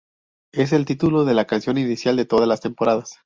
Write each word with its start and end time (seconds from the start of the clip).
Es 0.51 0.73
el 0.73 0.85
título 0.85 1.25
de 1.25 1.35
la 1.35 1.45
canción 1.45 1.77
inicial 1.77 2.15
de 2.17 2.25
todas 2.25 2.47
las 2.47 2.59
temporadas. 2.61 3.19